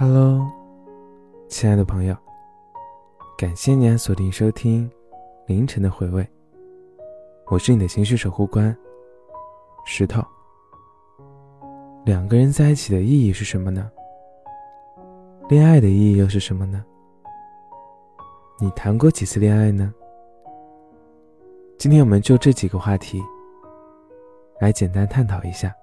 [0.00, 0.48] Hello，
[1.48, 2.16] 亲爱的朋友，
[3.36, 4.88] 感谢你锁定收听
[5.44, 6.24] 凌晨的回味。
[7.46, 8.72] 我是你的情绪守护官
[9.84, 10.22] 石头。
[12.04, 13.90] 两个人在一起的意义是什么呢？
[15.48, 16.84] 恋爱的意义又是什么呢？
[18.60, 19.92] 你谈过几次恋爱呢？
[21.76, 23.20] 今天我们就这几个话题
[24.60, 25.74] 来简单探讨一下。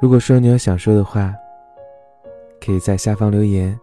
[0.00, 1.32] 如果说你有想说的话，
[2.66, 3.78] 可以在下方留言，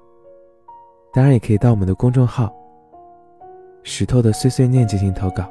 [1.14, 2.54] 当然也可以到我们的公众号
[3.82, 5.50] “石头的碎碎念”进行投稿，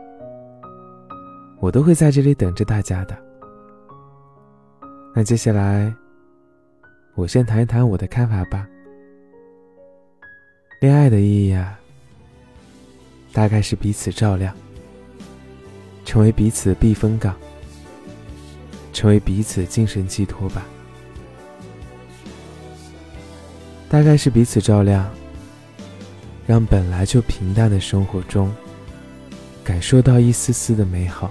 [1.59, 3.17] 我都会在这里等着大家的。
[5.15, 5.91] 那接下来，
[7.15, 8.69] 我先谈一谈我的看法吧。
[10.83, 11.81] 恋爱的意义啊，
[13.33, 14.55] 大概是彼此照亮，
[16.05, 17.35] 成为彼此避风港，
[18.93, 20.67] 成为彼此精神寄托吧。
[23.93, 25.07] 大概是彼此照亮，
[26.47, 28.51] 让本来就平淡的生活中，
[29.63, 31.31] 感受到一丝丝的美好。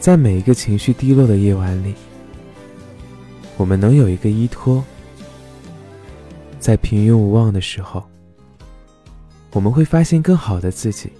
[0.00, 1.94] 在每一个情绪低落的夜晚里，
[3.56, 4.84] 我们能有一个依托。
[6.58, 8.02] 在平庸无望的时候，
[9.52, 11.12] 我们会发现更好的自己。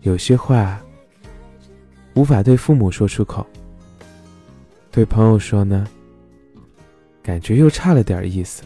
[0.00, 0.80] 有些话
[2.14, 3.46] 无法对父母说出口，
[4.90, 5.86] 对朋友说呢？
[7.28, 8.62] 感觉又差了点意思，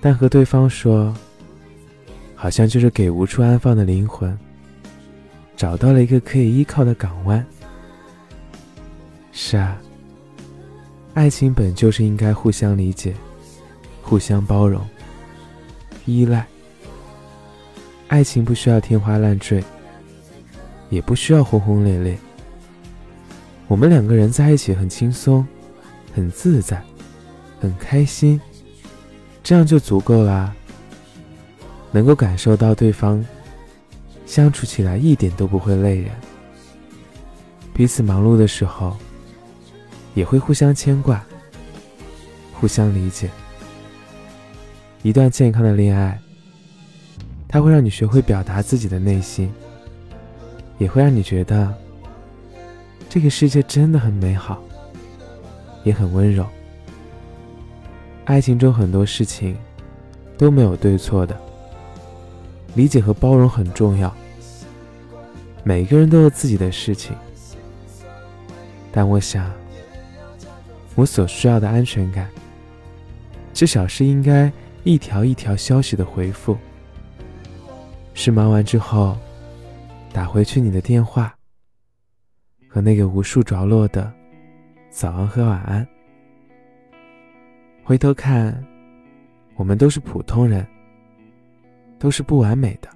[0.00, 1.14] 但和对方说，
[2.34, 4.34] 好像就是给无处安放的灵魂
[5.54, 7.44] 找到了一个可以依靠的港湾。
[9.32, 9.78] 是啊，
[11.12, 13.14] 爱情本就是应该互相理解、
[14.00, 14.80] 互相包容、
[16.06, 16.46] 依赖。
[18.08, 19.62] 爱情不需要天花乱坠，
[20.88, 22.16] 也不需要轰轰烈烈。
[23.68, 25.46] 我们两个人在一起很轻松，
[26.14, 26.82] 很自在。
[27.64, 28.38] 很开心，
[29.42, 30.54] 这样就足够了。
[31.90, 33.24] 能够感受到对方
[34.26, 36.10] 相处起来一点都不会累人，
[37.72, 38.94] 彼此忙碌的时候
[40.12, 41.24] 也会互相牵挂、
[42.52, 43.30] 互相理解。
[45.02, 46.20] 一段健康的恋爱，
[47.48, 49.50] 它会让你学会表达自己的内心，
[50.76, 51.72] 也会让你觉得
[53.08, 54.62] 这个世界真的很美好，
[55.82, 56.44] 也很温柔。
[58.24, 59.56] 爱情中很多事情
[60.38, 61.38] 都没有对错的，
[62.74, 64.14] 理解和包容很重要。
[65.62, 67.14] 每个人都有自己的事情，
[68.90, 69.50] 但我想，
[70.94, 72.28] 我所需要的安全感，
[73.52, 74.50] 至少是应该
[74.84, 76.56] 一条一条消息的回复，
[78.14, 79.16] 是忙完之后
[80.12, 81.34] 打回去你的电话，
[82.68, 84.10] 和那个无数着落的
[84.90, 85.86] 早安和晚安。
[87.84, 88.64] 回头看，
[89.56, 90.66] 我们都是普通人，
[91.98, 92.88] 都是不完美的，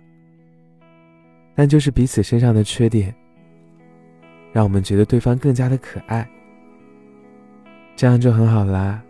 [1.54, 3.14] 但就是彼此身上的缺点，
[4.50, 6.26] 让我们觉得对方更加的可爱，
[7.96, 9.02] 这样就很好啦。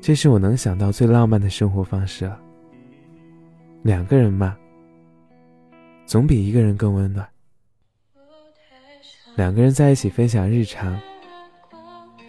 [0.00, 2.40] 这是我能想到最浪漫的生活方式了。
[3.82, 4.56] 两个人嘛，
[6.06, 7.28] 总比一个人更温暖。
[9.34, 10.96] 两个人在一起分享日常，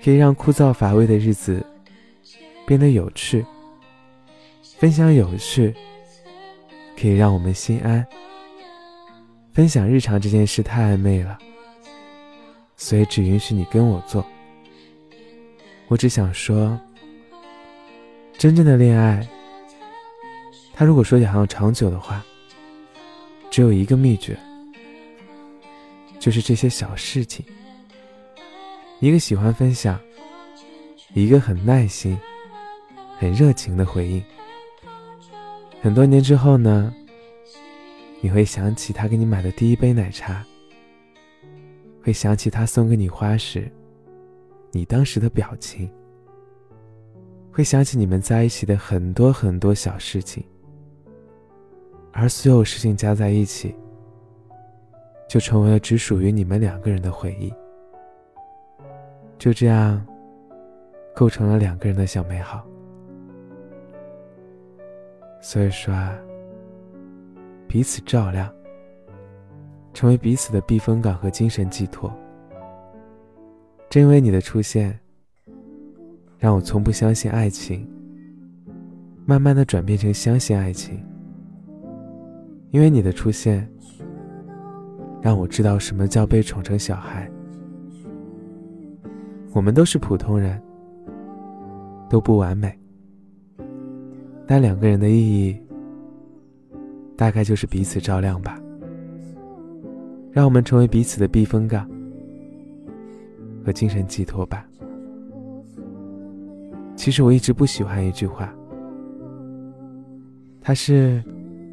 [0.03, 1.63] 可以让枯燥乏味的日子。
[2.69, 3.43] 变得有趣，
[4.77, 5.73] 分享有趣，
[6.95, 8.05] 可以让我们心安。
[9.51, 11.35] 分享日常这件事太暧昧了，
[12.77, 14.23] 所以只允许你跟我做。
[15.87, 16.79] 我只想说，
[18.37, 19.27] 真正的恋爱，
[20.71, 22.23] 他如果说想要长久的话，
[23.49, 24.37] 只有一个秘诀，
[26.19, 27.43] 就是这些小事情：
[28.99, 29.99] 一个喜欢分享，
[31.15, 32.15] 一个很耐心。
[33.19, 34.23] 很热情的回应。
[35.81, 36.93] 很多年之后呢，
[38.21, 40.41] 你会想起他给你买的第一杯奶茶，
[42.01, 43.69] 会想起他送给你花时，
[44.71, 45.91] 你当时的表情，
[47.51, 50.41] 会想起你们在一起的很多很多小事情，
[52.13, 53.75] 而所有事情加在一起，
[55.27, 57.53] 就成为了只属于你们两个人的回忆。
[59.37, 60.05] 就这样，
[61.13, 62.65] 构成了两个人的小美好。
[65.41, 65.93] 所以说，
[67.67, 68.51] 彼此照亮，
[69.93, 72.11] 成为彼此的避风港和精神寄托。
[73.89, 74.99] 正因为你的出现，
[76.37, 77.87] 让我从不相信爱情，
[79.25, 81.03] 慢慢的转变成相信爱情。
[82.71, 83.67] 因为你的出现，
[85.21, 87.29] 让我知道什么叫被宠成小孩。
[89.53, 90.61] 我们都是普通人，
[92.07, 92.78] 都不完美，
[94.51, 95.55] 但两个人的意义，
[97.15, 98.59] 大概就是彼此照亮吧，
[100.31, 101.87] 让我们成为彼此的避风港
[103.63, 104.65] 和精神寄托吧。
[106.95, 108.51] 其实我一直不喜欢一句话，
[110.59, 111.23] 它是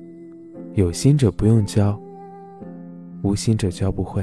[0.77, 1.99] “有心者不用教，
[3.23, 4.23] 无心者教不会”。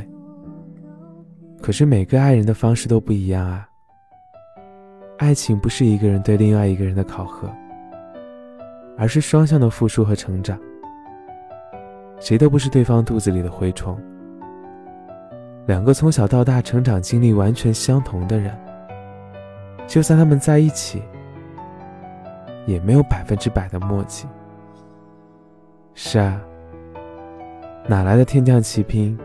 [1.60, 3.68] 可是每个爱人的方式都不一样啊。
[5.18, 7.52] 爱情不是一个人对另外一个人的考核，
[8.98, 10.58] 而是双向的付出和成长。
[12.20, 14.00] 谁都不是对方肚子里的蛔虫。
[15.66, 18.58] 两个从小到大成长经历完全相同的人。
[19.88, 21.02] 就算他们在一起，
[22.66, 24.28] 也没有百分之百的默契。
[25.94, 26.42] 是啊，
[27.88, 29.18] 哪来的天降奇兵，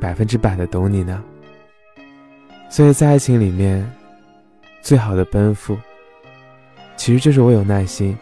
[0.00, 1.24] 百分之百的懂你呢？
[2.68, 3.90] 所以在爱情里面，
[4.82, 5.76] 最好的奔赴，
[6.96, 8.16] 其实就是我有耐心，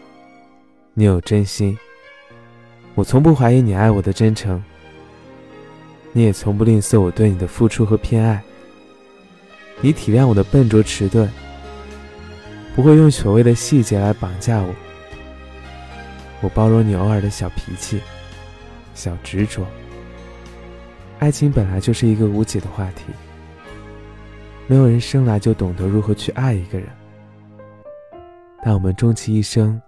[0.95, 1.77] 你有真心。
[2.93, 4.63] 我从不怀疑你爱我的真诚，
[6.11, 8.43] 你也从不吝啬我对你的付出和偏爱。
[9.81, 11.27] 你体谅我的笨拙迟钝，
[12.75, 14.69] 不会用所谓的细节来绑架我。
[16.41, 17.99] 我包容你偶尔的小脾气、
[18.93, 19.65] 小执着。
[21.17, 23.05] 爱情本来就是一个无解的话题，
[24.67, 26.87] 没有人生来就懂得如何去爱一个人，
[28.63, 29.81] 但我们终其一生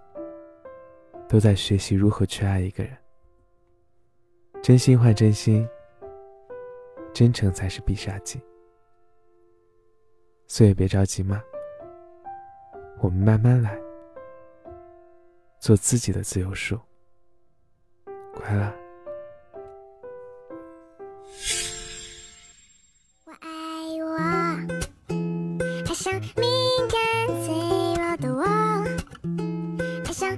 [1.28, 2.96] 都在学习如何去爱一个人。
[4.62, 5.68] 真心换真心，
[7.12, 8.40] 真诚才是必杀技。
[10.48, 11.42] 所以别着急嘛，
[13.00, 13.78] 我们慢慢来，
[15.60, 16.78] 做自己的自由树。
[18.34, 18.72] 快乐。
[23.24, 23.48] 我爱
[24.00, 24.16] 我，
[25.84, 26.48] 它像敏
[26.88, 27.54] 感脆
[27.94, 28.44] 弱的我，
[30.04, 30.36] 它像